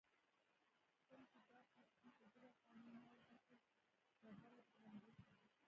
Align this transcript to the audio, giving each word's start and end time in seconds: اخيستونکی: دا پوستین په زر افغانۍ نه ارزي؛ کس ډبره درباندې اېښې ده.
اخيستونکی: 0.79 1.41
دا 1.51 1.59
پوستین 1.75 2.09
په 2.19 2.25
زر 2.33 2.43
افغانۍ 2.53 2.87
نه 2.95 3.01
ارزي؛ 3.11 3.37
کس 3.47 3.63
ډبره 4.21 4.49
درباندې 4.67 5.09
اېښې 5.17 5.35
ده. 5.41 5.51